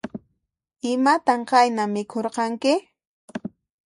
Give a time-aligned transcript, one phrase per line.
[0.91, 2.73] Imatan qayna mikhurqanki?